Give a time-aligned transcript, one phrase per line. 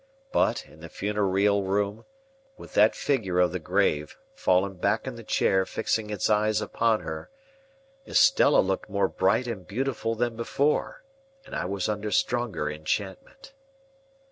[0.31, 2.05] But, in the funereal room,
[2.57, 7.01] with that figure of the grave fallen back in the chair fixing its eyes upon
[7.01, 7.29] her,
[8.07, 11.03] Estella looked more bright and beautiful than before,
[11.45, 13.53] and I was under stronger enchantment.